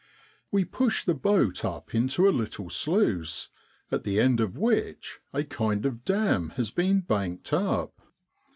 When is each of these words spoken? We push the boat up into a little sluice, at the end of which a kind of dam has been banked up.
We 0.49 0.65
push 0.65 1.03
the 1.03 1.13
boat 1.13 1.63
up 1.63 1.93
into 1.93 2.27
a 2.27 2.31
little 2.33 2.71
sluice, 2.71 3.49
at 3.91 4.03
the 4.03 4.19
end 4.19 4.39
of 4.39 4.57
which 4.57 5.19
a 5.31 5.43
kind 5.43 5.85
of 5.85 6.03
dam 6.03 6.53
has 6.55 6.71
been 6.71 7.01
banked 7.01 7.53
up. 7.53 7.93